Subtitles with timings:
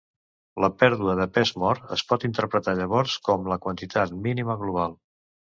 [0.63, 4.99] La pèrdua de pes mort, es pot interpretar llavors, com la quantitat mínima global.